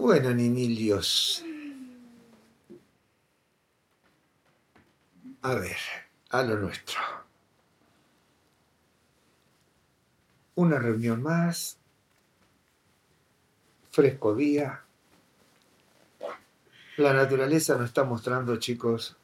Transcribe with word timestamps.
Bueno, 0.00 0.32
niñillos. 0.32 1.44
A 5.42 5.54
ver, 5.54 5.76
a 6.30 6.42
lo 6.42 6.56
nuestro. 6.56 6.98
Una 10.54 10.78
reunión 10.78 11.22
más. 11.22 11.78
Fresco 13.90 14.34
día. 14.34 14.84
La 16.96 17.12
naturaleza 17.12 17.76
nos 17.76 17.88
está 17.88 18.02
mostrando, 18.04 18.56
chicos, 18.56 19.18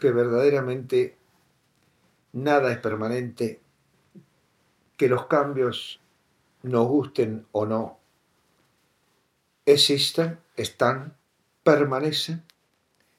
que 0.00 0.10
verdaderamente 0.10 1.16
nada 2.32 2.72
es 2.72 2.78
permanente, 2.78 3.60
que 4.96 5.08
los 5.08 5.26
cambios, 5.26 6.00
nos 6.64 6.88
gusten 6.88 7.46
o 7.52 7.66
no, 7.66 8.00
existen, 9.66 10.38
están, 10.56 11.16
permanecen, 11.62 12.44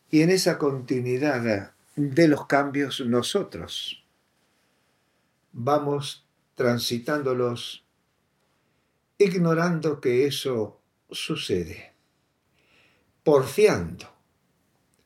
y 0.10 0.22
en 0.22 0.30
esa 0.30 0.58
continuidad 0.58 1.74
de 1.96 2.28
los 2.28 2.48
cambios 2.48 3.02
nosotros 3.02 4.04
vamos 5.52 6.26
transitándolos 6.56 7.86
ignorando 9.18 10.00
que 10.00 10.26
eso 10.26 10.80
sucede, 11.12 11.94
porfiando 13.24 14.14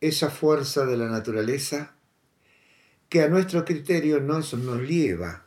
esa 0.01 0.29
fuerza 0.29 0.85
de 0.85 0.97
la 0.97 1.07
naturaleza 1.07 1.95
que 3.09 3.21
a 3.21 3.27
nuestro 3.27 3.65
criterio 3.65 4.19
nos, 4.19 4.53
nos 4.53 4.81
lleva 4.81 5.45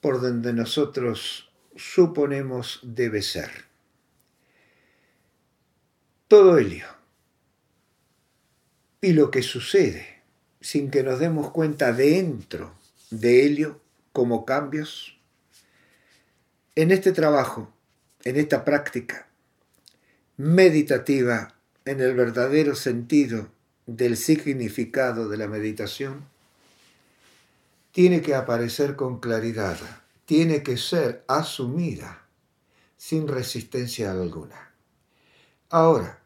por 0.00 0.20
donde 0.20 0.52
nosotros 0.52 1.50
suponemos 1.76 2.80
debe 2.82 3.22
ser. 3.22 3.67
Todo 6.28 6.58
ello. 6.58 6.84
Y 9.00 9.14
lo 9.14 9.30
que 9.30 9.42
sucede, 9.42 10.22
sin 10.60 10.90
que 10.90 11.02
nos 11.02 11.18
demos 11.20 11.50
cuenta 11.50 11.94
dentro 11.94 12.74
de 13.10 13.46
ello 13.46 13.80
como 14.12 14.44
cambios, 14.44 15.18
en 16.74 16.90
este 16.90 17.12
trabajo, 17.12 17.72
en 18.24 18.36
esta 18.36 18.64
práctica 18.64 19.28
meditativa, 20.36 21.54
en 21.86 22.00
el 22.00 22.14
verdadero 22.14 22.74
sentido 22.74 23.48
del 23.86 24.18
significado 24.18 25.30
de 25.30 25.38
la 25.38 25.48
meditación, 25.48 26.26
tiene 27.90 28.20
que 28.20 28.34
aparecer 28.34 28.96
con 28.96 29.18
claridad, 29.18 29.78
tiene 30.26 30.62
que 30.62 30.76
ser 30.76 31.24
asumida 31.26 32.26
sin 32.98 33.26
resistencia 33.26 34.10
alguna. 34.10 34.67
Ahora, 35.70 36.18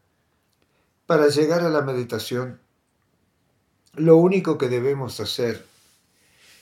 para 1.05 1.27
llegar 1.27 1.61
a 1.63 1.69
la 1.69 1.81
meditación, 1.81 2.61
lo 3.95 4.15
único 4.17 4.57
que 4.57 4.69
debemos 4.69 5.19
hacer 5.19 5.65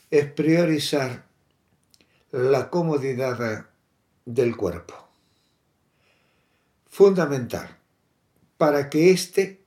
es 0.09 0.25
priorizar 0.31 1.23
la 2.31 2.69
comodidad 2.69 3.67
del 4.25 4.57
cuerpo. 4.57 4.95
Fundamental 6.89 7.77
para 8.57 8.89
que 8.89 9.11
éste 9.11 9.61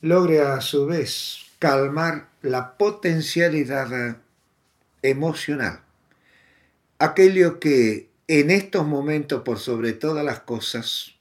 logre 0.00 0.40
a 0.40 0.60
su 0.60 0.86
vez 0.86 1.46
calmar 1.58 2.30
la 2.40 2.76
potencialidad 2.76 4.18
emocional. 5.02 5.80
Aquello 6.98 7.60
que 7.60 8.10
en 8.26 8.50
estos 8.50 8.86
momentos, 8.86 9.42
por 9.42 9.58
sobre 9.58 9.92
todas 9.92 10.24
las 10.24 10.40
cosas, 10.40 11.15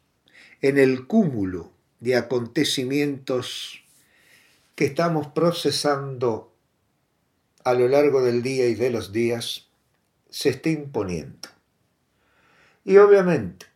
en 0.68 0.80
el 0.80 1.06
cúmulo 1.06 1.72
de 2.00 2.16
acontecimientos 2.16 3.84
que 4.74 4.86
estamos 4.86 5.28
procesando 5.28 6.52
a 7.64 7.74
lo 7.76 7.88
largo 7.88 8.24
del 8.24 8.42
día 8.42 8.68
y 8.68 8.74
de 8.74 8.90
los 8.90 9.12
días, 9.12 9.68
se 10.30 10.50
está 10.50 10.70
imponiendo. 10.70 11.50
Y 12.84 12.98
obviamente, 12.98 13.68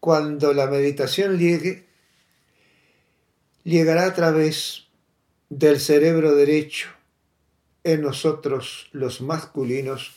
cuando 0.00 0.52
la 0.52 0.66
meditación 0.66 1.38
llegue, 1.38 1.86
llegará 3.62 4.06
a 4.06 4.14
través 4.14 4.86
del 5.48 5.78
cerebro 5.78 6.34
derecho 6.34 6.88
en 7.84 8.02
nosotros 8.02 8.88
los 8.90 9.20
masculinos 9.20 10.12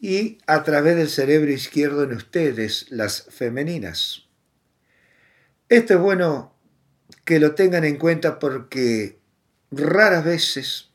y 0.00 0.38
a 0.46 0.62
través 0.64 0.96
del 0.96 1.10
cerebro 1.10 1.50
izquierdo 1.50 2.02
en 2.02 2.12
ustedes 2.12 2.86
las 2.90 3.24
femeninas. 3.30 4.26
Esto 5.72 5.94
es 5.94 6.00
bueno 6.00 6.52
que 7.24 7.40
lo 7.40 7.54
tengan 7.54 7.84
en 7.84 7.96
cuenta 7.96 8.38
porque 8.38 9.18
raras 9.70 10.22
veces 10.22 10.90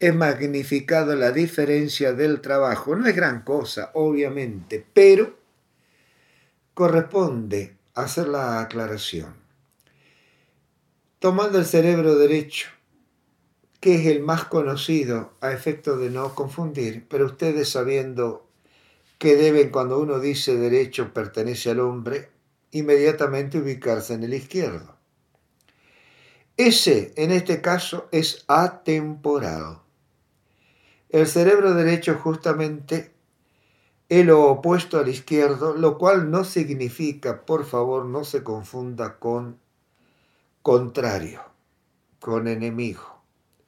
es 0.00 0.12
magnificado 0.12 1.14
la 1.14 1.30
diferencia 1.30 2.12
del 2.12 2.40
trabajo. 2.40 2.96
No 2.96 3.06
es 3.06 3.14
gran 3.14 3.42
cosa, 3.42 3.92
obviamente, 3.94 4.84
pero 4.92 5.38
corresponde 6.74 7.76
hacer 7.94 8.26
la 8.26 8.60
aclaración. 8.60 9.36
Tomando 11.20 11.60
el 11.60 11.64
cerebro 11.64 12.16
derecho, 12.16 12.66
que 13.78 13.94
es 13.94 14.06
el 14.06 14.20
más 14.20 14.46
conocido 14.46 15.34
a 15.40 15.52
efecto 15.52 15.96
de 15.96 16.10
no 16.10 16.34
confundir, 16.34 17.06
pero 17.08 17.26
ustedes 17.26 17.68
sabiendo 17.68 18.48
que 19.18 19.36
deben, 19.36 19.70
cuando 19.70 20.00
uno 20.00 20.18
dice 20.18 20.56
derecho 20.56 21.14
pertenece 21.14 21.70
al 21.70 21.78
hombre, 21.78 22.34
inmediatamente 22.70 23.58
ubicarse 23.58 24.14
en 24.14 24.24
el 24.24 24.34
izquierdo. 24.34 24.96
Ese, 26.56 27.12
en 27.16 27.32
este 27.32 27.60
caso, 27.60 28.08
es 28.12 28.44
atemporal. 28.48 29.80
El 31.10 31.26
cerebro 31.26 31.74
derecho 31.74 32.14
justamente 32.14 33.12
es 34.08 34.24
lo 34.24 34.44
opuesto 34.44 34.98
al 34.98 35.08
izquierdo, 35.08 35.74
lo 35.74 35.98
cual 35.98 36.30
no 36.30 36.44
significa, 36.44 37.44
por 37.44 37.64
favor, 37.64 38.06
no 38.06 38.24
se 38.24 38.42
confunda 38.42 39.18
con 39.18 39.58
contrario, 40.62 41.42
con 42.20 42.48
enemigo. 42.48 43.22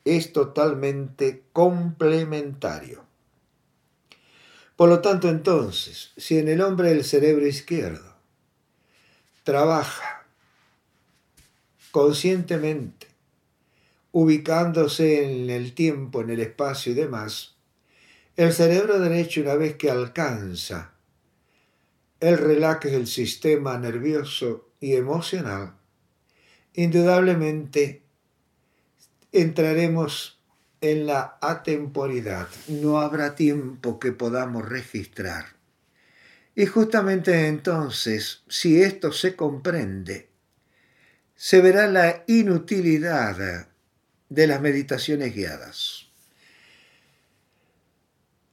Es 0.05 0.33
totalmente 0.33 1.45
complementario. 1.53 3.05
Por 4.77 4.89
lo 4.89 5.01
tanto, 5.01 5.29
entonces, 5.29 6.13
si 6.17 6.39
en 6.39 6.49
el 6.49 6.61
hombre 6.61 6.91
el 6.93 7.05
cerebro 7.05 7.47
izquierdo 7.47 8.18
trabaja 9.49 10.27
conscientemente, 11.91 13.07
ubicándose 14.13 15.25
en 15.25 15.49
el 15.49 15.73
tiempo, 15.73 16.21
en 16.21 16.29
el 16.29 16.41
espacio 16.41 16.93
y 16.93 16.95
demás, 16.95 17.57
el 18.37 18.53
cerebro 18.53 18.99
derecho 18.99 19.41
una 19.41 19.55
vez 19.55 19.77
que 19.77 19.91
alcanza 19.91 20.93
el 22.21 22.37
relax 22.37 22.93
del 22.93 23.07
sistema 23.07 23.79
nervioso 23.79 24.69
y 24.81 24.97
emocional, 24.97 25.73
indudablemente 26.75 28.03
entraremos 29.33 30.43
en 30.83 31.07
la 31.07 31.39
atemporidad. 31.41 32.49
No 32.69 33.01
habrá 33.01 33.35
tiempo 33.35 33.99
que 33.99 34.13
podamos 34.13 34.69
registrar. 34.69 35.58
Y 36.59 36.67
justamente 36.67 37.47
entonces, 37.47 38.43
si 38.49 38.83
esto 38.83 39.13
se 39.13 39.37
comprende, 39.37 40.29
se 41.37 41.61
verá 41.61 41.87
la 41.87 42.25
inutilidad 42.27 43.69
de 44.29 44.47
las 44.49 44.61
meditaciones 44.61 45.33
guiadas. 45.37 46.09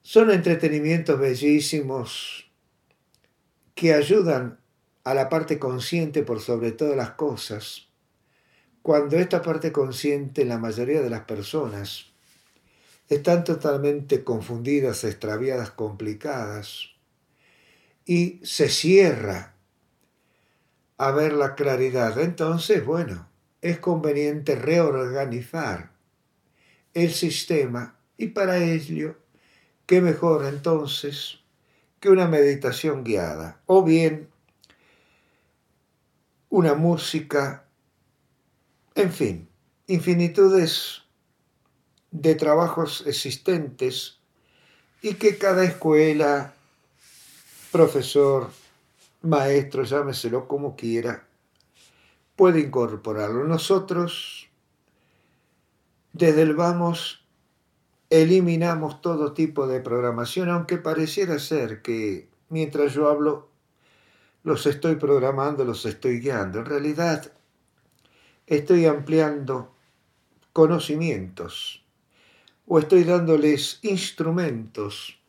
Son 0.04 0.30
entretenimientos 0.30 1.20
bellísimos 1.20 2.52
que 3.74 3.96
ayudan 3.96 4.60
a 5.04 5.16
la 5.16 5.28
parte 5.28 5.58
consciente 5.58 6.22
por 6.22 6.42
sobre 6.42 6.74
todas 6.74 6.96
las 6.96 7.14
cosas, 7.14 7.88
cuando 8.84 9.18
esta 9.18 9.42
parte 9.42 9.72
consciente, 9.72 10.46
la 10.46 10.60
mayoría 10.60 11.02
de 11.02 11.10
las 11.10 11.22
personas, 11.22 12.14
están 13.10 13.44
totalmente 13.44 14.24
confundidas, 14.24 15.04
extraviadas, 15.06 15.72
complicadas, 15.72 16.95
y 18.06 18.40
se 18.44 18.70
cierra 18.70 19.56
a 20.98 21.12
ver 21.12 21.34
la 21.34 21.56
claridad. 21.56 22.20
Entonces, 22.20 22.86
bueno, 22.86 23.28
es 23.62 23.80
conveniente 23.80 24.56
reorganizar 24.56 25.92
el 26.94 27.12
sistema 27.12 27.98
y 28.18 28.28
para 28.28 28.58
ello, 28.58 29.18
¿qué 29.86 30.02
mejor 30.02 30.46
entonces 30.46 31.40
que 32.00 32.10
una 32.10 32.28
meditación 32.28 33.04
guiada? 33.04 33.62
O 33.66 33.84
bien 33.84 34.30
una 36.50 36.74
música, 36.74 37.66
en 38.94 39.12
fin, 39.12 39.50
infinitudes 39.88 41.02
de 42.12 42.36
trabajos 42.36 43.04
existentes 43.08 44.20
y 45.02 45.16
que 45.16 45.38
cada 45.38 45.66
escuela 45.66 46.55
profesor 47.76 48.50
maestro, 49.24 49.84
llámeselo 49.84 50.48
como 50.48 50.78
quiera, 50.78 51.28
puede 52.38 52.62
incorporarlo. 52.62 53.44
Nosotros, 53.44 54.48
desde 56.14 56.44
el 56.44 56.56
vamos, 56.56 57.26
eliminamos 58.10 59.02
todo 59.02 59.34
tipo 59.34 59.68
de 59.68 59.82
programación, 59.82 60.48
aunque 60.52 60.78
pareciera 60.78 61.38
ser 61.38 61.82
que 61.82 62.30
mientras 62.48 62.94
yo 62.94 63.10
hablo, 63.10 63.50
los 64.44 64.66
estoy 64.68 64.96
programando, 64.96 65.66
los 65.66 65.86
estoy 65.86 66.22
guiando. 66.22 66.60
En 66.60 66.68
realidad, 66.68 67.30
estoy 68.48 68.86
ampliando 68.86 69.74
conocimientos 70.54 71.84
o 72.68 72.80
estoy 72.80 73.04
dándoles 73.04 73.80
instrumentos 73.82 75.20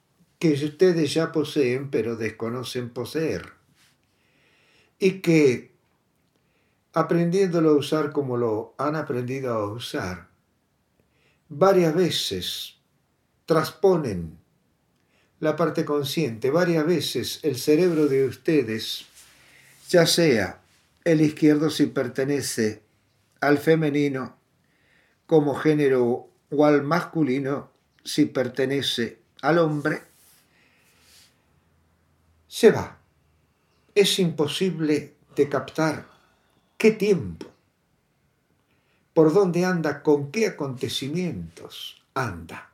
que 0.54 0.64
ustedes 0.64 1.12
ya 1.14 1.32
poseen 1.32 1.90
pero 1.90 2.16
desconocen 2.16 2.90
poseer. 2.90 3.52
Y 4.98 5.20
que 5.20 5.72
aprendiéndolo 6.92 7.70
a 7.70 7.76
usar 7.76 8.12
como 8.12 8.36
lo 8.36 8.74
han 8.78 8.96
aprendido 8.96 9.52
a 9.52 9.70
usar, 9.70 10.28
varias 11.48 11.94
veces 11.94 12.76
transponen 13.44 14.38
la 15.40 15.56
parte 15.56 15.84
consciente, 15.84 16.50
varias 16.50 16.86
veces 16.86 17.40
el 17.42 17.56
cerebro 17.56 18.06
de 18.06 18.24
ustedes, 18.26 19.06
ya 19.88 20.06
sea 20.06 20.62
el 21.04 21.20
izquierdo 21.20 21.70
si 21.70 21.86
pertenece 21.86 22.82
al 23.40 23.58
femenino 23.58 24.36
como 25.26 25.54
género 25.54 26.30
o 26.50 26.64
al 26.64 26.82
masculino 26.82 27.70
si 28.04 28.24
pertenece 28.24 29.18
al 29.42 29.58
hombre, 29.58 30.02
se 32.46 32.70
va. 32.70 32.98
Es 33.94 34.18
imposible 34.18 35.14
de 35.34 35.48
captar 35.48 36.06
qué 36.76 36.92
tiempo, 36.92 37.46
por 39.14 39.32
dónde 39.32 39.64
anda, 39.64 40.02
con 40.02 40.30
qué 40.30 40.46
acontecimientos 40.46 42.02
anda. 42.14 42.72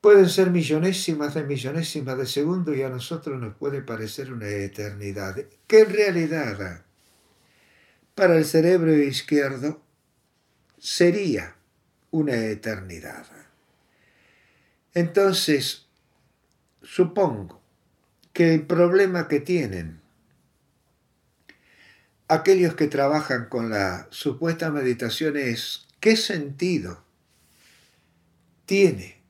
Pueden 0.00 0.28
ser 0.30 0.50
millonésimas 0.50 1.34
de 1.34 1.44
millonésimas 1.44 2.16
de 2.16 2.26
segundo 2.26 2.74
y 2.74 2.82
a 2.82 2.88
nosotros 2.88 3.38
nos 3.38 3.54
puede 3.54 3.82
parecer 3.82 4.32
una 4.32 4.48
eternidad, 4.48 5.36
que 5.66 5.80
en 5.80 5.90
realidad 5.90 6.84
para 8.14 8.36
el 8.36 8.44
cerebro 8.44 8.96
izquierdo 8.96 9.82
sería 10.78 11.56
una 12.10 12.34
eternidad. 12.34 13.26
Entonces, 14.94 15.89
supongo 16.82 17.60
que 18.32 18.54
el 18.54 18.66
problema 18.66 19.28
que 19.28 19.40
tienen 19.40 20.00
aquellos 22.28 22.74
que 22.74 22.86
trabajan 22.86 23.48
con 23.48 23.70
la 23.70 24.06
supuesta 24.10 24.70
meditación 24.70 25.36
es 25.36 25.88
qué 25.98 26.16
sentido 26.16 27.02
tiene 28.66 29.20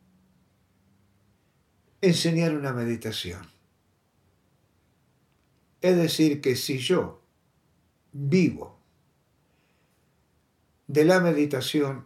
enseñar 2.02 2.54
una 2.54 2.72
meditación. 2.72 3.40
Es 5.80 5.96
decir, 5.96 6.42
que 6.42 6.56
si 6.56 6.78
yo 6.78 7.22
vivo 8.12 8.78
de 10.86 11.04
la 11.04 11.20
meditación, 11.20 12.04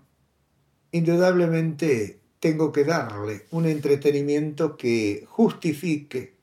indudablemente 0.93 2.21
tengo 2.45 2.73
que 2.73 2.85
darle 2.85 3.47
un 3.53 3.65
entretenimiento 3.65 4.77
que 4.77 5.25
justifique 5.27 6.35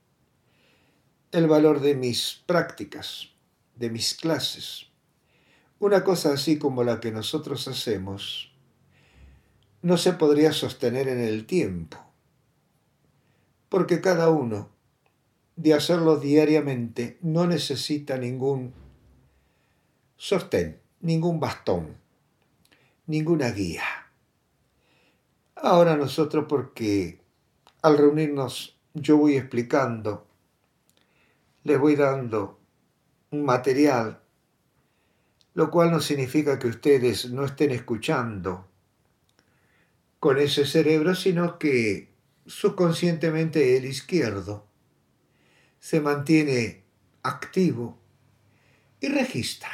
el 1.31 1.45
valor 1.45 1.80
de 1.80 1.94
mis 1.94 2.42
prácticas 2.48 3.30
de 3.75 3.92
mis 3.92 4.15
clases. 4.15 4.88
Una 5.77 6.03
cosa 6.03 6.33
así 6.33 6.57
como 6.57 6.83
la 6.83 7.00
que 7.00 7.12
nosotros 7.12 7.68
hacemos 7.68 8.51
no 9.83 9.95
se 9.95 10.13
podría 10.13 10.53
sostener 10.53 11.07
en 11.07 11.19
el 11.19 11.45
tiempo, 11.45 12.03
porque 13.69 14.01
cada 14.01 14.31
uno 14.31 14.69
de 15.56 15.75
hacerlo 15.75 16.18
diariamente 16.18 17.19
no 17.21 17.45
necesita 17.45 18.18
ningún 18.18 18.74
sostén, 20.18 20.81
ningún 21.00 21.39
bastón, 21.39 21.95
ninguna 23.06 23.51
guía. 23.51 24.00
Ahora 25.63 25.96
nosotros 25.96 26.46
porque 26.50 27.22
al 27.84 27.96
reunirnos 27.96 28.80
yo 28.96 29.18
voy 29.18 29.38
explicando, 29.38 30.28
les 31.63 31.80
voy 31.80 31.96
dando 31.96 32.60
un 33.30 33.46
material, 33.46 34.24
lo 35.54 35.69
cual 35.69 35.92
no 35.92 36.00
significa 36.00 36.58
que 36.58 36.68
ustedes 36.68 37.30
no 37.30 37.46
estén 37.46 37.69
escuchando 37.69 38.68
con 40.19 40.40
ese 40.40 40.66
cerebro, 40.66 41.13
sino 41.13 41.60
que 41.60 42.10
subconscientemente 42.48 43.78
el 43.78 43.86
izquierdo 43.86 44.66
se 45.80 46.02
mantiene 46.02 46.86
activo 47.22 48.00
y 49.00 49.10
registra. 49.10 49.69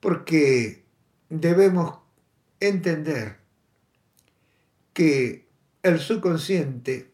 Porque 0.00 0.84
debemos 1.28 2.00
entender 2.58 3.45
que 4.96 5.46
el 5.82 6.00
subconsciente 6.00 7.12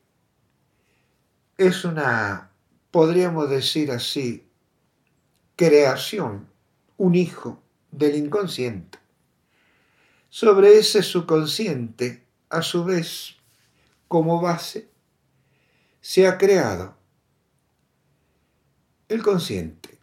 es 1.58 1.84
una 1.84 2.52
podríamos 2.93 3.50
decir 3.50 3.90
así, 3.90 4.46
creación, 5.56 6.49
un 6.96 7.17
hijo 7.17 7.61
del 7.90 8.14
inconsciente. 8.14 9.00
Sobre 10.29 10.79
ese 10.79 11.02
subconsciente, 11.02 12.25
a 12.50 12.62
su 12.62 12.84
vez, 12.84 13.34
como 14.06 14.40
base, 14.40 14.88
se 16.00 16.29
ha 16.29 16.38
creado 16.38 16.96
el 19.08 19.25
consciente. 19.25 19.99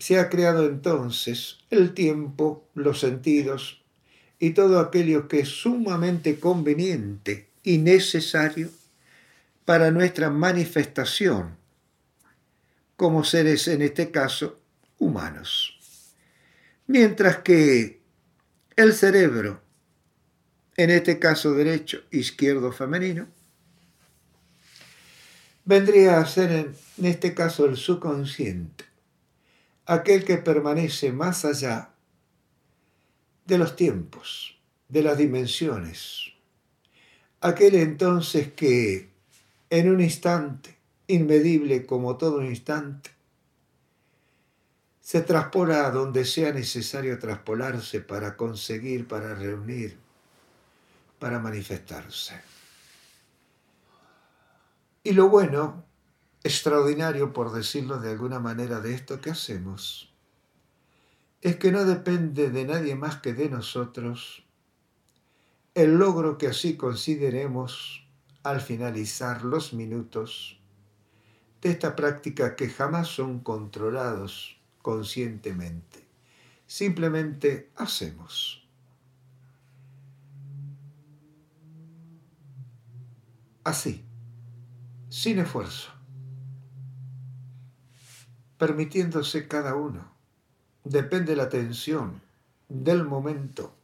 Se 0.00 0.18
ha 0.18 0.28
creado 0.28 0.66
entonces 0.66 1.58
el 1.70 1.94
tiempo, 1.94 2.66
los 2.74 2.98
sentidos 2.98 3.83
y 4.44 4.50
todo 4.50 4.78
aquello 4.78 5.26
que 5.26 5.40
es 5.40 5.48
sumamente 5.48 6.38
conveniente 6.38 7.48
y 7.62 7.78
necesario 7.78 8.68
para 9.64 9.90
nuestra 9.90 10.28
manifestación 10.28 11.56
como 12.94 13.24
seres, 13.24 13.68
en 13.68 13.80
este 13.80 14.10
caso, 14.10 14.60
humanos. 14.98 15.80
Mientras 16.86 17.38
que 17.38 18.02
el 18.76 18.92
cerebro, 18.92 19.62
en 20.76 20.90
este 20.90 21.18
caso 21.18 21.54
derecho, 21.54 22.02
izquierdo, 22.10 22.70
femenino, 22.70 23.26
vendría 25.64 26.18
a 26.18 26.26
ser 26.26 26.74
en 26.98 27.06
este 27.06 27.32
caso 27.32 27.64
el 27.64 27.78
subconsciente, 27.78 28.84
aquel 29.86 30.22
que 30.22 30.36
permanece 30.36 31.12
más 31.12 31.46
allá 31.46 31.93
de 33.44 33.58
los 33.58 33.76
tiempos, 33.76 34.58
de 34.88 35.02
las 35.02 35.18
dimensiones, 35.18 36.32
aquel 37.40 37.74
entonces 37.74 38.52
que 38.52 39.10
en 39.70 39.90
un 39.90 40.00
instante 40.00 40.78
inmedible 41.06 41.84
como 41.84 42.16
todo 42.16 42.42
instante, 42.42 43.10
se 45.00 45.20
traspola 45.20 45.86
a 45.86 45.90
donde 45.90 46.24
sea 46.24 46.52
necesario 46.52 47.18
traspolarse 47.18 48.00
para 48.00 48.36
conseguir, 48.36 49.06
para 49.06 49.34
reunir, 49.34 49.98
para 51.18 51.38
manifestarse. 51.38 52.40
Y 55.02 55.12
lo 55.12 55.28
bueno, 55.28 55.84
extraordinario 56.42 57.34
por 57.34 57.52
decirlo 57.52 57.98
de 57.98 58.12
alguna 58.12 58.40
manera 58.40 58.80
de 58.80 58.94
esto 58.94 59.20
que 59.20 59.30
hacemos, 59.30 60.13
es 61.44 61.56
que 61.56 61.70
no 61.70 61.84
depende 61.84 62.48
de 62.48 62.64
nadie 62.64 62.96
más 62.96 63.16
que 63.16 63.34
de 63.34 63.50
nosotros 63.50 64.44
el 65.74 65.98
logro 65.98 66.38
que 66.38 66.46
así 66.46 66.78
consideremos 66.78 68.08
al 68.42 68.62
finalizar 68.62 69.44
los 69.44 69.74
minutos 69.74 70.58
de 71.60 71.70
esta 71.70 71.94
práctica 71.94 72.56
que 72.56 72.70
jamás 72.70 73.08
son 73.08 73.40
controlados 73.40 74.58
conscientemente. 74.80 76.06
Simplemente 76.66 77.70
hacemos. 77.76 78.66
Así, 83.64 84.02
sin 85.10 85.40
esfuerzo, 85.40 85.90
permitiéndose 88.56 89.46
cada 89.46 89.74
uno. 89.74 90.13
Depende 90.84 91.34
la 91.34 91.44
atención 91.44 92.20
del 92.68 93.04
momento, 93.04 93.74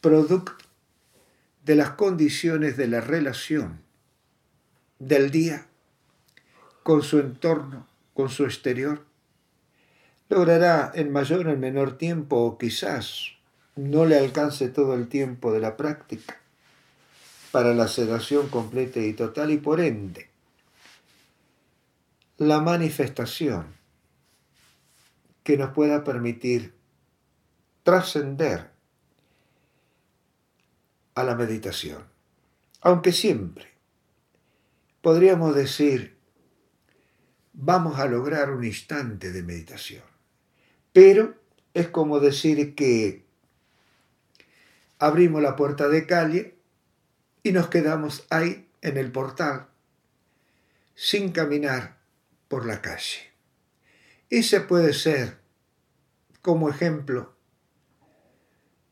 producto 0.00 0.64
de 1.64 1.74
las 1.74 1.90
condiciones 1.90 2.76
de 2.76 2.86
la 2.86 3.00
relación 3.00 3.80
del 5.00 5.30
día 5.30 5.66
con 6.84 7.02
su 7.02 7.18
entorno, 7.18 7.86
con 8.14 8.30
su 8.30 8.44
exterior. 8.44 9.04
Logrará 10.28 10.92
en 10.94 11.12
mayor 11.12 11.48
o 11.48 11.52
en 11.52 11.60
menor 11.60 11.98
tiempo 11.98 12.36
o 12.36 12.56
quizás 12.56 13.32
no 13.74 14.04
le 14.06 14.16
alcance 14.18 14.68
todo 14.68 14.94
el 14.94 15.08
tiempo 15.08 15.52
de 15.52 15.60
la 15.60 15.76
práctica 15.76 16.38
para 17.50 17.74
la 17.74 17.88
sedación 17.88 18.48
completa 18.48 19.00
y 19.00 19.12
total 19.12 19.50
y 19.50 19.56
por 19.56 19.80
ende 19.80 20.28
la 22.36 22.60
manifestación 22.60 23.77
que 25.48 25.56
nos 25.56 25.70
pueda 25.70 26.04
permitir 26.04 26.74
trascender 27.82 28.70
a 31.14 31.24
la 31.24 31.34
meditación. 31.36 32.04
Aunque 32.82 33.12
siempre 33.12 33.66
podríamos 35.00 35.54
decir, 35.54 36.18
vamos 37.54 37.98
a 37.98 38.04
lograr 38.04 38.50
un 38.50 38.62
instante 38.62 39.32
de 39.32 39.42
meditación. 39.42 40.02
Pero 40.92 41.40
es 41.72 41.88
como 41.88 42.20
decir 42.20 42.74
que 42.74 43.24
abrimos 44.98 45.40
la 45.40 45.56
puerta 45.56 45.88
de 45.88 46.06
calle 46.06 46.58
y 47.42 47.52
nos 47.52 47.68
quedamos 47.68 48.26
ahí 48.28 48.68
en 48.82 48.98
el 48.98 49.10
portal 49.10 49.68
sin 50.94 51.32
caminar 51.32 51.96
por 52.48 52.66
la 52.66 52.82
calle. 52.82 53.27
Ese 54.30 54.60
puede 54.60 54.92
ser 54.92 55.38
como 56.42 56.68
ejemplo 56.68 57.34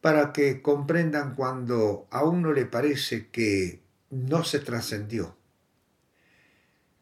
para 0.00 0.33
que 0.33 0.62
comprendan 0.62 1.35
cuando 1.35 2.07
a 2.11 2.25
uno 2.25 2.52
le 2.52 2.64
parece 2.64 3.28
que 3.28 3.83
no 4.11 4.45
se 4.45 4.61
trascendió, 4.61 5.37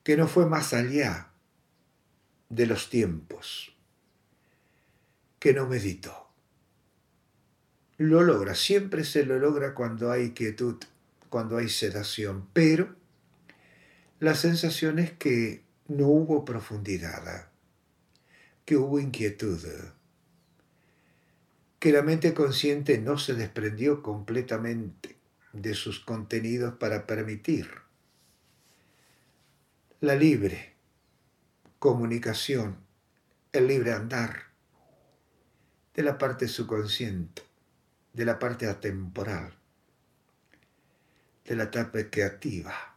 que 0.03 0.17
no 0.17 0.27
fue 0.27 0.47
más 0.47 0.73
allá 0.73 1.31
de 2.49 2.67
los 2.67 2.91
tiempos, 2.91 3.77
que 5.39 5.53
no 5.53 5.67
meditó. 5.69 6.31
Lo 7.99 8.23
logra, 8.23 8.55
siempre 8.55 9.05
se 9.05 9.25
lo 9.25 9.39
logra 9.39 9.75
cuando 9.75 10.11
hay 10.11 10.31
quietud, 10.31 10.83
cuando 11.29 11.59
hay 11.59 11.69
sedación, 11.69 12.49
pero 12.53 12.97
la 14.19 14.35
sensación 14.35 14.99
es 14.99 15.13
que 15.13 15.63
no 15.87 16.09
hubo 16.09 16.45
profundidad, 16.45 17.51
que 18.65 18.77
hubo 18.77 18.99
inquietud 18.99 19.61
que 21.85 21.93
la 21.93 22.01
mente 22.01 22.33
consciente 22.33 22.97
no 22.97 23.19
se 23.19 23.35
desprendió 23.35 24.03
completamente 24.03 25.19
de 25.53 25.75
sus 25.75 26.01
contenidos 26.01 26.77
para 26.77 27.07
permitir 27.07 27.69
la 30.01 30.15
libre 30.15 30.77
comunicación, 31.79 32.79
el 33.53 33.67
libre 33.67 33.93
andar 33.93 34.45
de 35.93 36.03
la 36.05 36.17
parte 36.17 36.49
subconsciente, 36.49 37.43
de 38.15 38.25
la 38.25 38.39
parte 38.39 38.67
atemporal, 38.67 39.55
de 41.45 41.55
la 41.55 41.65
etapa 41.65 41.99
creativa. 42.11 42.97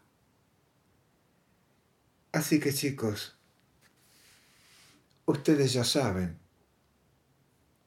Así 2.31 2.62
que 2.62 2.74
chicos, 2.74 3.37
ustedes 5.27 5.74
ya 5.74 5.84
saben 5.84 6.39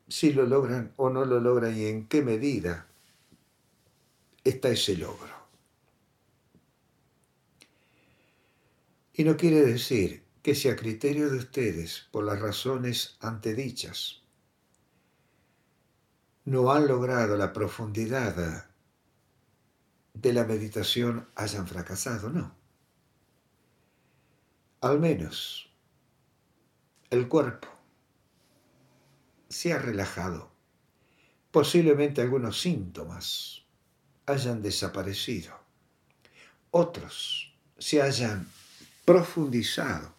si 0.09 0.33
lo 0.33 0.45
logran 0.47 0.93
o 0.97 1.09
no 1.09 1.25
lo 1.25 1.41
logran 1.41 1.77
y 1.77 1.87
en 1.87 2.07
qué 2.07 2.23
medida 2.23 2.87
está 4.45 4.69
ese 4.69 4.97
logro. 4.97 5.35
Y 9.15 9.25
no 9.25 9.37
quiere 9.37 9.63
decir 9.63 10.25
que 10.43 10.55
si 10.55 10.69
a 10.69 10.77
criterio 10.77 11.31
de 11.31 11.39
ustedes, 11.39 12.09
por 12.11 12.25
las 12.25 12.41
razones 12.41 13.17
antedichas, 13.21 14.23
no 16.45 16.73
han 16.73 16.89
logrado 16.89 17.37
la 17.37 17.53
profundidad 17.53 18.69
de 20.15 20.33
la 20.33 20.45
meditación, 20.45 21.29
hayan 21.37 21.67
fracasado, 21.67 22.31
no. 22.31 22.55
Al 24.81 24.99
menos 24.99 25.70
el 27.11 27.29
cuerpo 27.29 27.69
se 29.49 29.73
ha 29.73 29.79
relajado. 29.79 30.51
Posiblemente 31.51 32.23
algunos 32.23 32.61
síntomas 32.61 33.63
hayan 34.27 34.63
desaparecido. 34.63 35.59
Otros 36.71 37.53
se 37.79 38.01
hayan 38.01 38.49
profundizado 39.05 40.15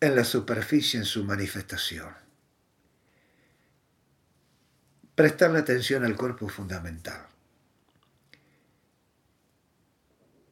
en 0.00 0.14
la 0.14 0.22
superficie 0.22 1.00
en 1.00 1.04
su 1.04 1.24
manifestación. 1.24 2.14
Prestar 5.16 5.56
atención 5.56 6.04
al 6.04 6.16
cuerpo 6.16 6.48
fundamental. 6.48 7.26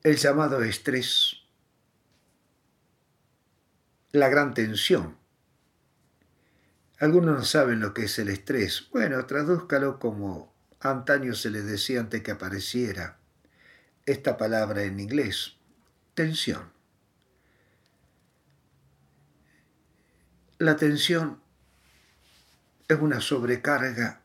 El 0.02 0.16
llamado 0.16 0.62
estrés, 0.62 1.45
la 4.18 4.28
gran 4.28 4.54
tensión 4.54 5.16
algunos 6.98 7.36
no 7.36 7.44
saben 7.44 7.80
lo 7.80 7.92
que 7.92 8.04
es 8.04 8.18
el 8.18 8.30
estrés. 8.30 8.88
Bueno, 8.90 9.26
tradúzcalo 9.26 9.98
como 9.98 10.54
antaño 10.80 11.34
se 11.34 11.50
le 11.50 11.60
decía 11.60 12.00
antes 12.00 12.22
que 12.22 12.30
apareciera 12.30 13.18
esta 14.06 14.38
palabra 14.38 14.82
en 14.82 14.98
inglés. 14.98 15.56
Tensión. 16.14 16.72
La 20.58 20.76
tensión 20.76 21.42
es 22.88 22.98
una 22.98 23.20
sobrecarga 23.20 24.22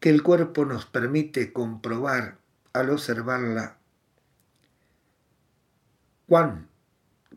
que 0.00 0.08
el 0.08 0.22
cuerpo 0.22 0.64
nos 0.64 0.86
permite 0.86 1.52
comprobar 1.52 2.38
al 2.72 2.88
observarla 2.88 3.76
cuán 6.26 6.68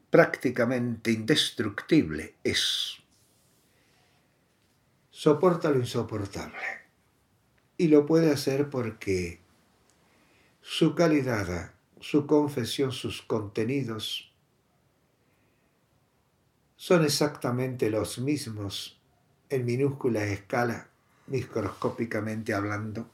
prácticamente 0.10 1.12
indestructible 1.12 2.36
es. 2.44 2.98
Soporta 5.10 5.70
lo 5.70 5.80
insoportable. 5.80 6.88
Y 7.78 7.90
lo 7.90 8.06
puede 8.06 8.32
hacer 8.32 8.70
porque 8.70 9.40
su 10.62 10.96
calidad, 10.96 11.74
su 12.00 12.26
confesión, 12.26 12.92
sus 12.92 13.22
contenidos 13.22 14.34
son 16.76 17.04
exactamente 17.04 17.90
los 17.90 18.20
mismos 18.20 19.00
en 19.50 19.66
minúscula 19.66 20.24
escala, 20.26 20.90
microscópicamente 21.28 22.54
hablando, 22.54 23.10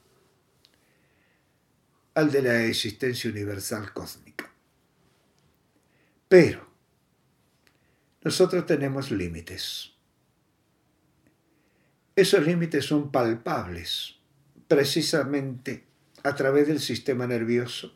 al 2.15 2.31
de 2.31 2.41
la 2.41 2.63
existencia 2.63 3.29
universal 3.29 3.93
cósmica. 3.93 4.51
Pero 6.27 6.72
nosotros 8.23 8.65
tenemos 8.65 9.11
límites. 9.11 9.91
Esos 12.15 12.45
límites 12.45 12.85
son 12.85 13.11
palpables 13.11 14.15
precisamente 14.67 15.85
a 16.23 16.35
través 16.35 16.67
del 16.67 16.79
sistema 16.79 17.27
nervioso 17.27 17.93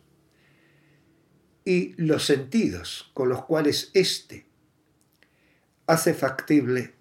y 1.63 1.93
los 2.01 2.25
sentidos 2.25 3.09
con 3.13 3.29
los 3.29 3.45
cuales 3.45 3.91
éste 3.93 4.45
hace 5.85 6.13
factible 6.13 6.93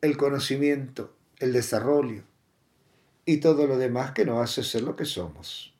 el 0.00 0.16
conocimiento, 0.16 1.16
el 1.38 1.52
desarrollo 1.52 2.24
y 3.24 3.36
todo 3.36 3.66
lo 3.66 3.78
demás 3.78 4.12
que 4.12 4.24
nos 4.24 4.42
hace 4.42 4.64
ser 4.64 4.82
lo 4.82 4.96
que 4.96 5.04
somos. 5.04 5.72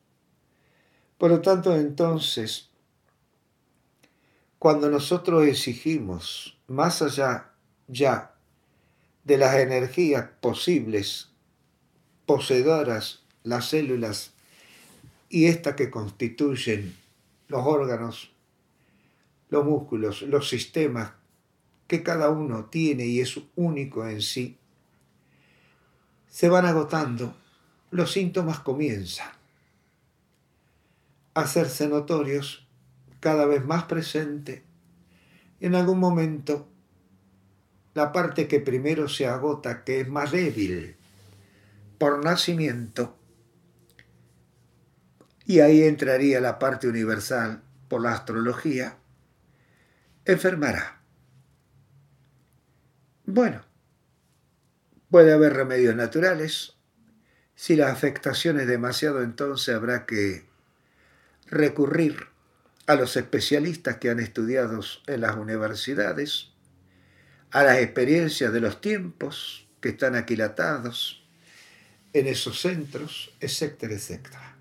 Por 1.18 1.30
lo 1.30 1.40
tanto, 1.40 1.76
entonces, 1.76 2.69
cuando 4.60 4.90
nosotros 4.90 5.46
exigimos 5.46 6.58
más 6.66 7.00
allá 7.00 7.52
ya 7.88 8.34
de 9.24 9.38
las 9.38 9.54
energías 9.54 10.28
posibles, 10.42 11.30
poseedoras, 12.26 13.22
las 13.42 13.70
células 13.70 14.32
y 15.30 15.46
estas 15.46 15.76
que 15.76 15.90
constituyen 15.90 16.94
los 17.48 17.66
órganos, 17.66 18.32
los 19.48 19.64
músculos, 19.64 20.20
los 20.20 20.50
sistemas 20.50 21.12
que 21.86 22.02
cada 22.02 22.28
uno 22.28 22.66
tiene 22.66 23.06
y 23.06 23.20
es 23.20 23.40
único 23.56 24.06
en 24.06 24.20
sí, 24.20 24.58
se 26.28 26.50
van 26.50 26.66
agotando, 26.66 27.34
los 27.90 28.12
síntomas 28.12 28.60
comienzan 28.60 29.30
a 31.32 31.40
hacerse 31.40 31.88
notorios 31.88 32.66
cada 33.20 33.46
vez 33.46 33.64
más 33.64 33.84
presente. 33.84 34.64
En 35.60 35.74
algún 35.74 35.98
momento, 35.98 36.68
la 37.94 38.12
parte 38.12 38.48
que 38.48 38.60
primero 38.60 39.08
se 39.08 39.26
agota, 39.26 39.84
que 39.84 40.00
es 40.00 40.08
más 40.08 40.32
débil 40.32 40.96
por 41.98 42.24
nacimiento, 42.24 43.16
y 45.44 45.60
ahí 45.60 45.82
entraría 45.82 46.40
la 46.40 46.58
parte 46.58 46.88
universal, 46.88 47.62
por 47.88 48.02
la 48.02 48.12
astrología, 48.12 48.96
enfermará. 50.24 51.02
Bueno, 53.26 53.62
puede 55.10 55.32
haber 55.32 55.54
remedios 55.54 55.96
naturales. 55.96 56.76
Si 57.56 57.74
la 57.74 57.90
afectación 57.90 58.60
es 58.60 58.68
demasiado, 58.68 59.22
entonces 59.22 59.74
habrá 59.74 60.06
que 60.06 60.46
recurrir 61.46 62.28
a 62.90 62.96
los 62.96 63.16
especialistas 63.16 63.98
que 63.98 64.10
han 64.10 64.18
estudiado 64.18 64.80
en 65.06 65.20
las 65.20 65.36
universidades, 65.36 66.48
a 67.52 67.62
las 67.62 67.78
experiencias 67.78 68.52
de 68.52 68.58
los 68.58 68.80
tiempos 68.80 69.64
que 69.80 69.90
están 69.90 70.16
aquilatados 70.16 71.22
en 72.12 72.26
esos 72.26 72.60
centros, 72.60 73.32
etcétera, 73.38 73.94
etcétera. 73.94 74.56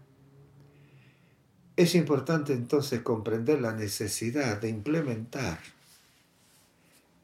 Es 1.76 1.96
importante 1.96 2.54
entonces 2.54 3.02
comprender 3.02 3.62
la 3.62 3.74
necesidad 3.74 4.62
de 4.62 4.70
implementar 4.70 5.60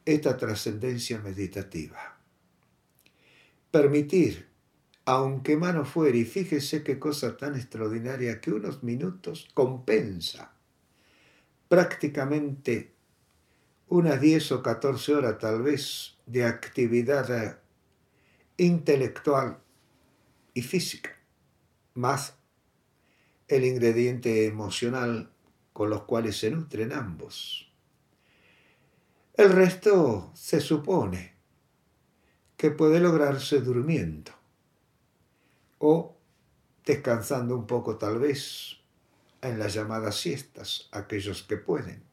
esta 0.06 0.38
trascendencia 0.38 1.20
meditativa. 1.20 2.18
Permitir, 3.70 4.48
aunque 5.06 5.56
mano 5.56 5.86
fuera, 5.86 6.18
y 6.18 6.26
fíjese 6.26 6.82
qué 6.82 6.98
cosa 6.98 7.38
tan 7.38 7.56
extraordinaria, 7.56 8.42
que 8.42 8.52
unos 8.52 8.82
minutos 8.82 9.48
compensa 9.54 10.55
prácticamente 11.76 12.96
unas 13.90 14.22
10 14.22 14.54
o 14.54 14.64
14 14.64 15.14
horas 15.14 15.38
tal 15.40 15.62
vez 15.62 16.16
de 16.26 16.46
actividad 16.46 17.60
intelectual 18.56 19.60
y 20.54 20.62
física, 20.62 21.20
más 21.94 22.38
el 23.50 23.66
ingrediente 23.66 24.46
emocional 24.46 25.34
con 25.74 25.90
los 25.90 26.04
cuales 26.04 26.38
se 26.40 26.50
nutren 26.50 26.94
ambos. 26.94 27.70
El 29.34 29.52
resto 29.52 30.32
se 30.34 30.62
supone 30.62 31.36
que 32.56 32.72
puede 32.72 33.02
lograrse 33.02 33.60
durmiendo 33.60 34.32
o 35.80 36.16
descansando 36.86 37.54
un 37.54 37.68
poco 37.68 37.98
tal 37.98 38.18
vez 38.18 38.85
en 39.50 39.60
las 39.60 39.74
llamadas 39.74 40.16
siestas, 40.16 40.90
aquellos 40.92 41.44
que 41.44 41.58
pueden. 41.58 42.04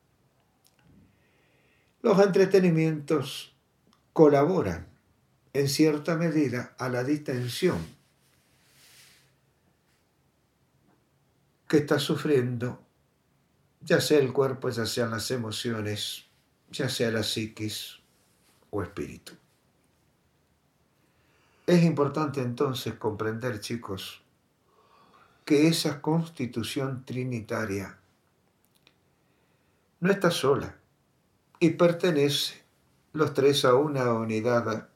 Los 2.03 2.19
entretenimientos 2.19 3.55
colaboran 4.13 4.89
en 5.53 5.69
cierta 5.69 6.17
medida 6.17 6.75
a 6.79 6.89
la 6.89 7.05
distensión 7.05 7.79
que 11.69 11.79
está 11.79 11.99
sufriendo, 11.99 12.83
ya 13.81 14.01
sea 14.01 14.19
el 14.19 14.33
cuerpo, 14.33 14.69
ya 14.69 14.85
sean 14.85 15.11
las 15.11 15.31
emociones, 15.31 16.27
ya 16.71 16.89
sea 16.89 17.11
la 17.11 17.23
psiquis 17.23 17.99
o 18.71 18.83
espíritu. 18.83 19.33
Es 21.67 21.83
importante 21.85 22.41
entonces 22.41 22.95
comprender, 22.95 23.61
chicos, 23.61 24.22
que 25.45 25.67
esa 25.69 26.01
constitución 26.01 27.05
trinitaria 27.05 27.99
no 30.01 30.11
está 30.11 30.31
sola 30.31 30.77
y 31.59 31.71
pertenece 31.71 32.63
los 33.13 33.35
tres 33.35 33.65
a 33.65 33.75
una 33.75 34.13
unidad 34.13 34.89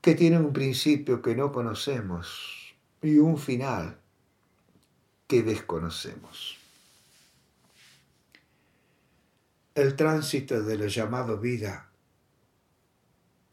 que 0.00 0.14
tiene 0.14 0.38
un 0.38 0.52
principio 0.52 1.22
que 1.22 1.36
no 1.36 1.52
conocemos 1.52 2.74
y 3.00 3.18
un 3.18 3.38
final 3.38 3.98
que 5.28 5.42
desconocemos. 5.42 6.58
El 9.74 9.96
tránsito 9.96 10.62
de 10.62 10.76
lo 10.76 10.86
llamado 10.88 11.38
vida 11.38 11.88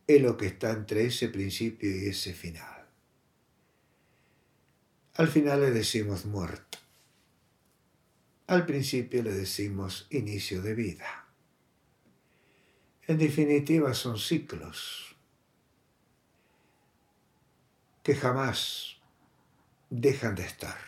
es 0.07 0.21
lo 0.21 0.35
que 0.35 0.47
está 0.47 0.71
entre 0.71 1.05
ese 1.05 1.29
principio 1.29 1.89
y 1.89 2.09
ese 2.09 2.33
final. 2.33 2.78
Al 5.19 5.27
final 5.27 5.59
le 5.59 5.71
decimos 5.71 6.25
muerto. 6.25 6.77
Al 8.47 8.65
principio 8.65 9.21
le 9.21 9.33
decimos 9.33 10.07
inicio 10.11 10.61
de 10.61 10.73
vida. 10.73 11.25
En 13.05 13.17
definitiva 13.17 13.93
son 13.93 14.17
ciclos 14.17 15.17
que 18.01 18.15
jamás 18.15 18.95
dejan 19.89 20.35
de 20.35 20.45
estar. 20.45 20.79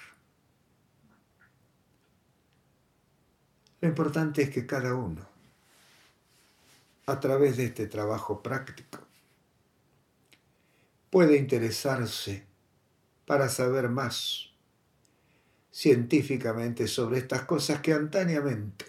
Lo 3.82 3.89
importante 3.89 4.44
es 4.44 4.50
que 4.50 4.65
cada 4.65 4.96
uno, 4.96 5.28
a 7.06 7.20
través 7.20 7.58
de 7.58 7.65
este 7.65 7.88
trabajo 7.88 8.41
práctico, 8.41 9.00
puede 11.10 11.36
interesarse 11.36 12.50
para 13.32 13.48
saber 13.48 13.88
más 13.88 14.50
científicamente 15.72 16.86
sobre 16.89 17.17
estas 17.17 17.44
cosas 17.44 17.80
que 17.80 17.94
antañamente 17.94 18.84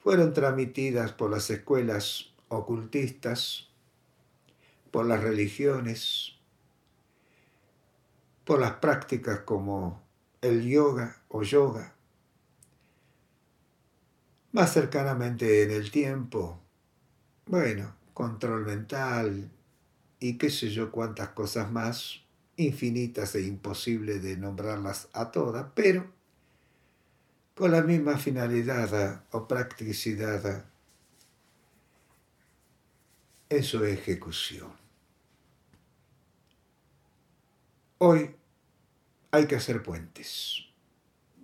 fueron 0.00 0.32
transmitidas 0.32 1.12
por 1.12 1.30
las 1.30 1.48
escuelas 1.48 2.32
ocultistas, 2.48 3.68
por 4.90 5.06
las 5.06 5.22
religiones, 5.22 6.32
por 8.44 8.58
las 8.58 8.72
prácticas 8.78 9.42
como 9.42 10.02
el 10.40 10.68
yoga 10.68 11.22
o 11.28 11.44
yoga. 11.44 11.94
Más 14.50 14.72
cercanamente 14.72 15.62
en 15.62 15.70
el 15.70 15.92
tiempo, 15.92 16.58
bueno, 17.46 17.94
control 18.12 18.66
mental 18.66 19.52
y 20.18 20.36
qué 20.36 20.50
sé 20.50 20.70
yo 20.70 20.90
cuántas 20.90 21.28
cosas 21.28 21.70
más, 21.70 22.23
infinitas 22.56 23.34
e 23.34 23.42
imposibles 23.42 24.22
de 24.22 24.36
nombrarlas 24.36 25.08
a 25.12 25.30
todas, 25.30 25.66
pero 25.74 26.12
con 27.54 27.70
la 27.70 27.82
misma 27.82 28.18
finalidad 28.18 29.24
o 29.30 29.46
practicidad 29.46 30.64
en 33.48 33.62
su 33.62 33.84
ejecución. 33.84 34.72
Hoy 37.98 38.34
hay 39.30 39.46
que 39.46 39.56
hacer 39.56 39.82
puentes. 39.82 40.64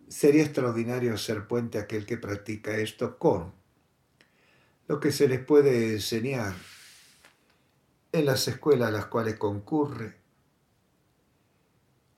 Sería 0.08 0.42
extraordinario 0.42 1.14
hacer 1.14 1.46
puente 1.46 1.78
aquel 1.78 2.04
que 2.04 2.18
practica 2.18 2.76
esto 2.76 3.18
con 3.18 3.52
lo 4.88 4.98
que 4.98 5.12
se 5.12 5.28
les 5.28 5.44
puede 5.44 5.92
enseñar 5.92 6.52
en 8.12 8.26
las 8.26 8.48
escuelas 8.48 8.88
a 8.88 8.92
las 8.92 9.06
cuales 9.06 9.36
concurre, 9.36 10.19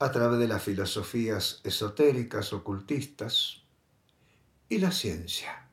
a 0.03 0.11
través 0.11 0.37
de 0.37 0.49
las 0.49 0.61
filosofías 0.61 1.61
esotéricas, 1.63 2.51
ocultistas 2.51 3.63
y 4.67 4.79
la 4.79 4.91
ciencia. 4.91 5.69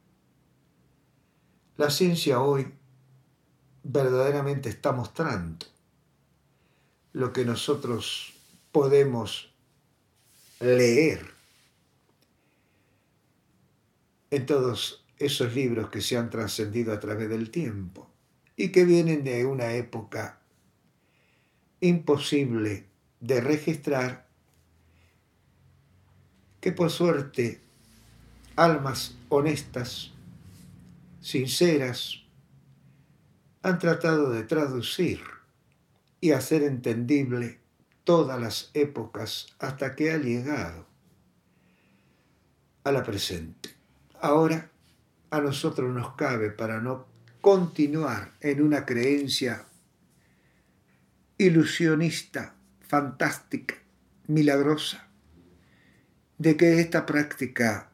La 1.76 1.90
ciencia 1.90 2.40
hoy 2.40 2.72
verdaderamente 3.82 4.68
está 4.68 4.92
mostrando 4.92 5.66
lo 7.12 7.32
que 7.32 7.44
nosotros 7.44 8.34
podemos 8.70 9.52
leer 10.60 11.26
en 14.30 14.46
todos 14.46 15.04
esos 15.18 15.52
libros 15.56 15.90
que 15.90 16.00
se 16.00 16.16
han 16.16 16.30
trascendido 16.30 16.92
a 16.92 17.00
través 17.00 17.28
del 17.28 17.50
tiempo 17.50 18.08
y 18.54 18.70
que 18.70 18.84
vienen 18.84 19.24
de 19.24 19.44
una 19.44 19.72
época 19.72 20.40
imposible 21.80 22.89
de 23.20 23.40
registrar, 23.40 24.26
que 26.60 26.72
por 26.72 26.90
suerte 26.90 27.60
almas 28.56 29.16
honestas, 29.28 30.12
sinceras, 31.20 32.22
han 33.62 33.78
tratado 33.78 34.30
de 34.30 34.42
traducir 34.42 35.20
y 36.20 36.32
hacer 36.32 36.62
entendible 36.62 37.60
todas 38.04 38.40
las 38.40 38.70
épocas 38.74 39.54
hasta 39.58 39.94
que 39.94 40.12
ha 40.12 40.18
llegado 40.18 40.86
a 42.84 42.92
la 42.92 43.02
presente. 43.02 43.70
Ahora 44.20 44.70
a 45.30 45.40
nosotros 45.40 45.94
nos 45.94 46.14
cabe 46.14 46.50
para 46.50 46.80
no 46.80 47.06
continuar 47.40 48.32
en 48.40 48.62
una 48.62 48.84
creencia 48.84 49.66
ilusionista, 51.38 52.54
fantástica, 52.90 53.76
milagrosa, 54.26 55.06
de 56.38 56.56
que 56.56 56.80
esta 56.80 57.06
práctica 57.06 57.92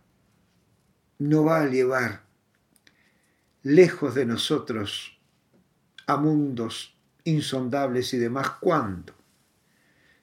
no 1.19 1.45
va 1.45 1.61
a 1.61 1.67
llevar 1.67 2.23
lejos 3.63 4.15
de 4.15 4.25
nosotros 4.25 5.21
a 6.07 6.17
mundos 6.17 6.97
insondables 7.25 8.15
y 8.15 8.19
demás, 8.19 8.49
cuando 8.59 9.13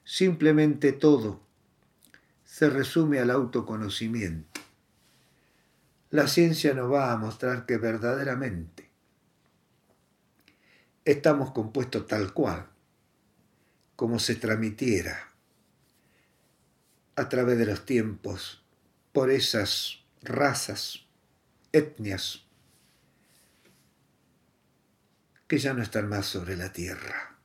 simplemente 0.02 0.90
todo 0.90 1.40
se 2.44 2.68
resume 2.68 3.20
al 3.20 3.30
autoconocimiento. 3.30 4.60
La 6.10 6.26
ciencia 6.26 6.74
nos 6.74 6.90
va 6.90 7.12
a 7.12 7.16
mostrar 7.16 7.64
que 7.64 7.76
verdaderamente 7.76 8.90
estamos 11.04 11.52
compuestos 11.52 12.08
tal 12.08 12.32
cual, 12.32 12.73
como 13.96 14.18
se 14.18 14.34
transmitiera 14.34 15.28
a 17.16 17.28
través 17.28 17.58
de 17.58 17.66
los 17.66 17.84
tiempos 17.84 18.62
por 19.12 19.30
esas 19.30 20.00
razas, 20.22 21.06
etnias, 21.72 22.44
que 25.46 25.58
ya 25.58 25.74
no 25.74 25.82
están 25.82 26.08
más 26.08 26.26
sobre 26.26 26.56
la 26.56 26.72
tierra. 26.72 27.36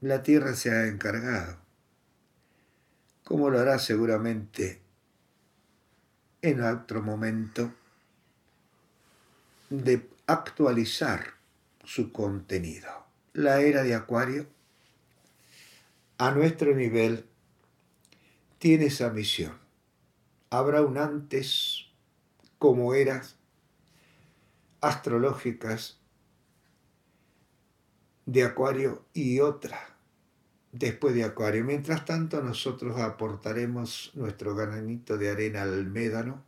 La 0.00 0.22
tierra 0.22 0.54
se 0.54 0.70
ha 0.70 0.86
encargado, 0.86 1.58
como 3.24 3.50
lo 3.50 3.58
hará 3.58 3.78
seguramente 3.78 4.82
en 6.42 6.60
otro 6.60 7.02
momento, 7.02 7.72
de 9.70 10.08
actualizar 10.26 11.34
su 11.82 12.12
contenido. 12.12 13.06
La 13.32 13.60
era 13.60 13.82
de 13.82 13.94
Acuario, 13.94 14.46
a 16.18 16.30
nuestro 16.30 16.74
nivel, 16.74 17.26
tiene 18.58 18.86
esa 18.86 19.10
misión. 19.10 19.58
Habrá 20.50 20.82
un 20.82 20.98
antes 20.98 21.86
como 22.58 22.94
eras 22.94 23.36
astrológicas 24.80 25.98
de 28.26 28.44
Acuario 28.44 29.04
y 29.12 29.40
otra 29.40 29.78
después 30.72 31.14
de 31.14 31.24
Acuario. 31.24 31.64
Mientras 31.64 32.04
tanto, 32.04 32.42
nosotros 32.42 32.98
aportaremos 32.98 34.12
nuestro 34.14 34.54
granito 34.54 35.18
de 35.18 35.30
arena 35.30 35.62
al 35.62 35.86
médano 35.86 36.44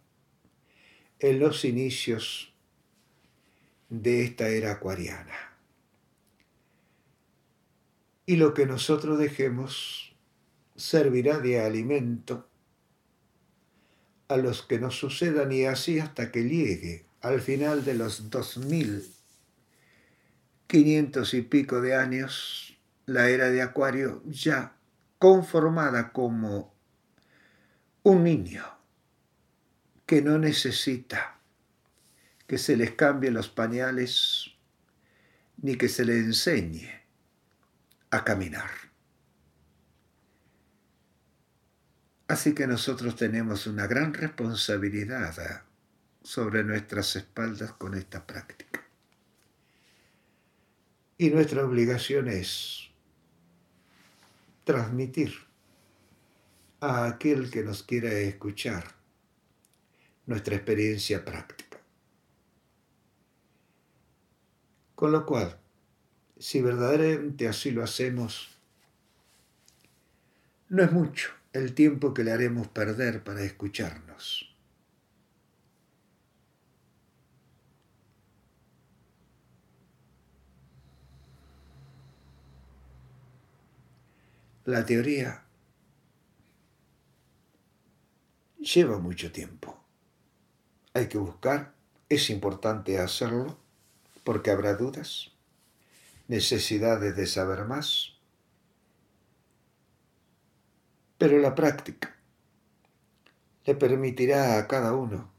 en 1.18 1.38
los 1.38 1.64
inicios 1.64 2.52
de 3.88 4.24
esta 4.24 4.48
era 4.48 4.72
acuariana. 4.72 5.45
Y 8.26 8.36
lo 8.36 8.54
que 8.54 8.66
nosotros 8.66 9.18
dejemos 9.18 10.14
servirá 10.74 11.38
de 11.38 11.60
alimento 11.60 12.48
a 14.28 14.36
los 14.36 14.62
que 14.62 14.78
nos 14.78 14.98
sucedan 14.98 15.52
y 15.52 15.64
así 15.64 16.00
hasta 16.00 16.32
que 16.32 16.42
llegue 16.42 17.06
al 17.20 17.40
final 17.40 17.84
de 17.84 17.94
los 17.94 18.30
dos 18.30 18.58
mil 18.58 19.06
quinientos 20.66 21.32
y 21.34 21.42
pico 21.42 21.80
de 21.80 21.94
años 21.94 22.76
la 23.06 23.30
era 23.30 23.50
de 23.50 23.62
Acuario 23.62 24.22
ya 24.26 24.76
conformada 25.18 26.12
como 26.12 26.74
un 28.02 28.24
niño 28.24 28.64
que 30.04 30.22
no 30.22 30.38
necesita 30.38 31.38
que 32.46 32.58
se 32.58 32.76
les 32.76 32.92
cambie 32.92 33.30
los 33.30 33.48
pañales 33.48 34.52
ni 35.62 35.76
que 35.76 35.88
se 35.88 36.04
les 36.04 36.24
enseñe 36.24 37.05
a 38.16 38.24
caminar. 38.24 38.70
Así 42.28 42.54
que 42.54 42.66
nosotros 42.66 43.14
tenemos 43.14 43.66
una 43.66 43.86
gran 43.86 44.12
responsabilidad 44.12 45.64
sobre 46.22 46.64
nuestras 46.64 47.14
espaldas 47.14 47.72
con 47.72 47.94
esta 47.94 48.26
práctica. 48.26 48.84
Y 51.18 51.30
nuestra 51.30 51.64
obligación 51.64 52.28
es 52.28 52.90
transmitir 54.64 55.32
a 56.80 57.06
aquel 57.06 57.50
que 57.50 57.62
nos 57.62 57.84
quiera 57.84 58.10
escuchar 58.10 58.96
nuestra 60.26 60.56
experiencia 60.56 61.24
práctica. 61.24 61.78
Con 64.96 65.12
lo 65.12 65.24
cual, 65.24 65.58
si 66.38 66.60
verdaderamente 66.60 67.48
así 67.48 67.70
lo 67.70 67.82
hacemos, 67.82 68.50
no 70.68 70.82
es 70.82 70.92
mucho 70.92 71.30
el 71.52 71.74
tiempo 71.74 72.12
que 72.12 72.24
le 72.24 72.32
haremos 72.32 72.68
perder 72.68 73.22
para 73.24 73.42
escucharnos. 73.42 74.52
La 84.64 84.84
teoría 84.84 85.44
lleva 88.58 88.98
mucho 88.98 89.30
tiempo. 89.30 89.80
Hay 90.92 91.08
que 91.08 91.18
buscar, 91.18 91.72
es 92.08 92.30
importante 92.30 92.98
hacerlo 92.98 93.56
porque 94.24 94.50
habrá 94.50 94.74
dudas, 94.74 95.35
necesidades 96.28 97.16
de 97.16 97.26
saber 97.26 97.64
más, 97.64 98.14
pero 101.18 101.38
la 101.38 101.54
práctica 101.54 102.16
le 103.64 103.74
permitirá 103.74 104.58
a 104.58 104.66
cada 104.68 104.92
uno 104.92 105.30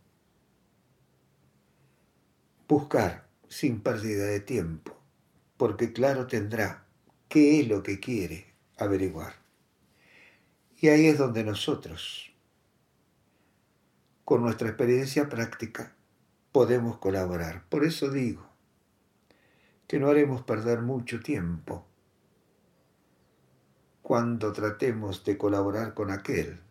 buscar 2.68 3.28
sin 3.48 3.82
pérdida 3.82 4.26
de 4.26 4.40
tiempo, 4.40 4.98
porque 5.56 5.94
claro 5.94 6.28
tendrá 6.28 6.86
qué 7.30 7.62
es 7.62 7.68
lo 7.68 7.84
que 7.84 8.00
quiere 8.00 8.54
averiguar. 8.78 9.36
Y 10.80 10.90
ahí 10.90 11.08
es 11.08 11.18
donde 11.18 11.44
nosotros, 11.44 12.34
con 14.26 14.42
nuestra 14.42 14.68
experiencia 14.68 15.30
práctica, 15.30 15.96
podemos 16.52 16.98
colaborar. 16.98 17.68
Por 17.70 17.86
eso 17.86 18.10
digo, 18.10 18.47
que 19.88 20.00
no 20.00 20.10
haremos 20.10 20.44
perder 20.44 20.82
mucho 20.82 21.22
tiempo 21.22 21.86
cuando 24.02 24.52
tratemos 24.52 25.24
de 25.24 25.38
colaborar 25.38 25.94
con 25.94 26.12
aquel 26.12 26.62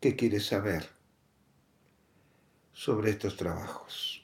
que 0.00 0.14
quiere 0.14 0.40
saber 0.40 0.88
sobre 2.72 3.10
estos 3.10 3.36
trabajos. 3.36 4.21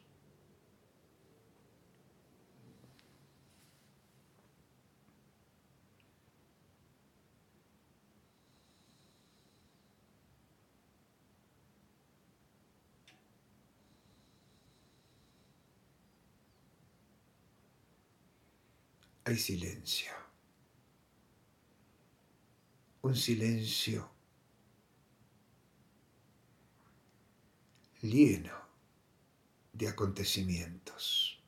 Hay 19.29 19.37
silencio. 19.37 20.11
Un 23.03 23.15
silencio 23.15 24.11
lleno 28.01 28.55
de 29.75 29.89
acontecimientos. 29.89 31.43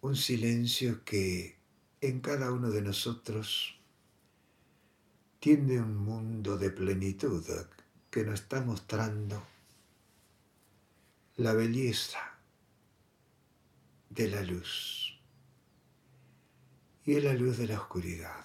Un 0.00 0.16
silencio 0.16 1.04
que 1.04 1.56
en 2.00 2.20
cada 2.20 2.50
uno 2.50 2.70
de 2.70 2.82
nosotros 2.82 3.78
tiene 5.38 5.80
un 5.80 5.96
mundo 5.96 6.58
de 6.58 6.70
plenitud 6.70 7.44
que 8.10 8.24
nos 8.24 8.40
está 8.40 8.60
mostrando 8.60 9.40
la 11.36 11.52
belleza 11.52 12.40
de 14.10 14.28
la 14.28 14.42
luz 14.42 15.05
y 17.06 17.14
es 17.14 17.24
la 17.24 17.32
luz 17.32 17.56
de 17.56 17.68
la 17.68 17.78
oscuridad. 17.78 18.44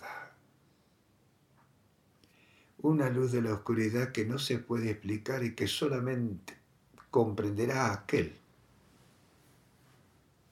Una 2.78 3.10
luz 3.10 3.32
de 3.32 3.41
la 3.41 3.54
oscuridad 3.54 4.12
que 4.12 4.24
no 4.24 4.38
se 4.38 4.60
puede 4.60 4.91
explicar 4.91 5.43
y 5.43 5.56
que 5.56 5.67
solamente 5.67 6.56
comprenderá 7.10 7.91
aquel 7.91 8.36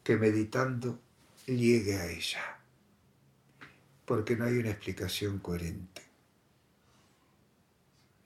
que 0.03 0.17
meditando 0.17 0.99
llegue 1.45 1.97
a 1.97 2.07
ella, 2.07 2.59
porque 4.05 4.35
no 4.35 4.45
hay 4.45 4.57
una 4.57 4.71
explicación 4.71 5.37
coherente, 5.37 6.01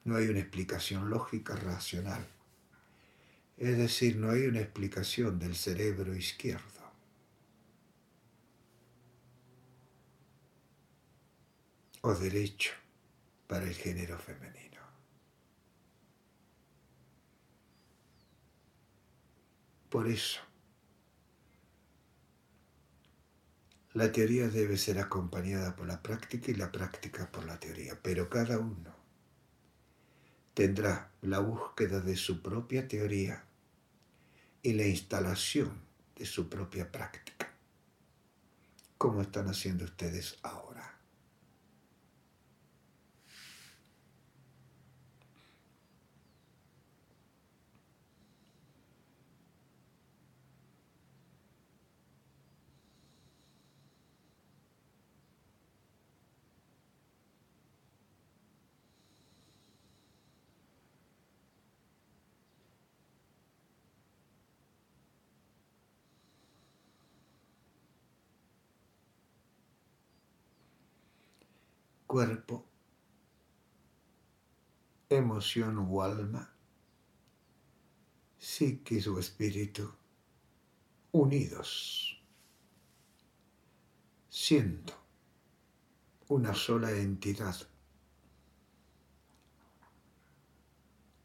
no 0.06 0.16
hay 0.16 0.28
una 0.28 0.40
explicación 0.40 1.10
lógica 1.10 1.56
racional, 1.56 2.26
es 3.58 3.78
decir, 3.78 4.16
no 4.16 4.32
hay 4.32 4.46
una 4.48 4.62
explicación 4.62 5.40
del 5.40 5.56
cerebro 5.56 6.16
izquierdo 6.16 6.83
o 12.06 12.14
derecho 12.14 12.74
para 13.48 13.66
el 13.66 13.74
género 13.74 14.18
femenino. 14.20 14.82
Por 19.90 20.10
eso, 20.10 20.42
la 23.94 24.12
teoría 24.12 24.50
debe 24.50 24.78
ser 24.78 25.00
acompañada 25.00 25.78
por 25.78 25.88
la 25.88 26.02
práctica 26.02 26.52
y 26.52 26.56
la 26.56 26.72
práctica 26.72 27.32
por 27.32 27.46
la 27.46 27.58
teoría, 27.58 27.98
pero 28.02 28.30
cada 28.30 28.60
uno 28.60 28.94
tendrá 30.54 31.10
la 31.22 31.40
búsqueda 31.40 32.02
de 32.02 32.18
su 32.18 32.42
propia 32.42 32.86
teoría 32.86 33.46
y 34.62 34.74
la 34.74 34.86
instalación 34.86 35.80
de 36.18 36.26
su 36.26 36.50
propia 36.50 36.92
práctica, 36.92 37.54
como 38.98 39.22
están 39.22 39.48
haciendo 39.48 39.86
ustedes 39.86 40.38
ahora. 40.42 41.03
Cuerpo, 72.14 72.64
emoción 75.10 75.80
o 75.80 76.04
alma, 76.04 76.48
psiquis 78.38 79.08
o 79.08 79.18
espíritu, 79.18 79.92
unidos, 81.12 82.22
siendo 84.30 84.94
una 86.28 86.54
sola 86.54 86.92
entidad, 86.92 87.56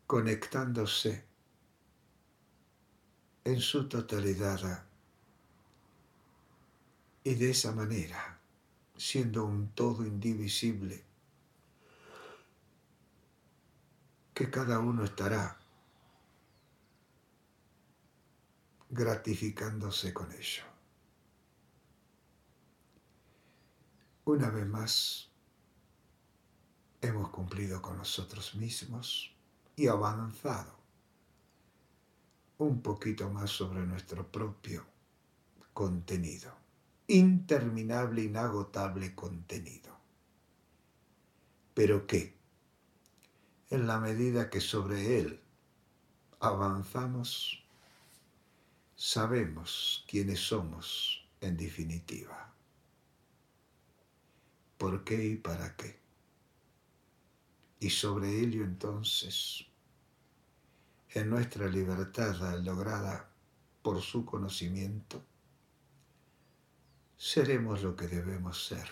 conectándose 0.07 1.27
en 3.45 3.61
su 3.61 3.87
totalidad. 3.91 4.87
Y 7.25 7.35
de 7.35 7.51
esa 7.51 7.73
manera 7.73 8.38
siendo 8.99 9.45
un 9.45 9.69
todo 9.69 10.05
indivisible, 10.05 11.05
que 14.35 14.51
cada 14.51 14.81
uno 14.81 15.05
estará 15.05 15.57
gratificándose 18.91 20.13
con 20.13 20.33
ello. 20.33 20.65
Una 24.25 24.51
vez 24.51 24.67
más, 24.67 25.31
hemos 27.01 27.31
cumplido 27.31 27.81
con 27.81 27.99
nosotros 27.99 28.57
mismos 28.57 29.33
y 29.77 29.87
avanzado 29.87 30.77
un 32.59 32.83
poquito 32.83 33.31
más 33.31 33.51
sobre 33.51 33.87
nuestro 33.87 34.27
propio 34.27 34.85
contenido 35.73 36.58
interminable, 37.09 38.23
inagotable 38.23 39.15
contenido. 39.15 39.97
Pero 41.75 42.07
que, 42.07 42.37
en 43.71 43.87
la 43.87 43.99
medida 43.99 44.51
que 44.51 44.61
sobre 44.61 45.19
él 45.19 45.41
avanzamos, 46.41 47.65
sabemos 48.95 50.05
quiénes 50.07 50.41
somos 50.41 51.27
en 51.41 51.57
definitiva. 51.57 52.53
¿Por 54.77 55.03
qué 55.03 55.25
y 55.25 55.37
para 55.37 55.77
qué? 55.77 55.99
Y 57.81 57.91
sobre 57.91 58.39
ello 58.41 58.65
entonces, 58.65 59.67
en 61.11 61.31
nuestra 61.31 61.69
libertad 61.69 62.37
lograda 62.63 63.31
por 63.83 64.03
su 64.03 64.25
conocimiento, 64.25 65.25
seremos 67.19 67.83
lo 67.83 67.97
que 67.97 68.07
debemos 68.07 68.65
ser. 68.67 68.89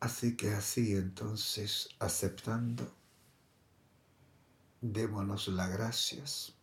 Así 0.00 0.36
que 0.36 0.50
así 0.50 0.94
entonces, 0.94 1.88
aceptando, 1.98 2.94
démonos 4.80 5.48
las 5.48 5.70
gracias 5.70 6.54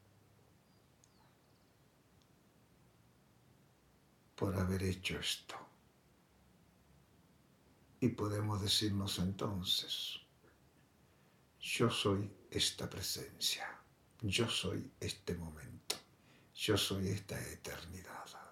por 4.36 4.56
haber 4.56 4.84
hecho 4.84 5.20
esto. 5.20 5.73
Y 8.04 8.10
podemos 8.10 8.62
decirnos 8.62 9.18
entonces, 9.20 10.20
yo 11.62 11.90
soy 11.90 12.30
esta 12.52 12.90
presencia, 12.90 13.66
yo 14.22 14.50
soy 14.50 14.92
este 15.00 15.36
momento, 15.36 15.96
yo 16.54 16.78
soy 16.78 17.08
esta 17.08 17.40
eternidad. 17.40 18.43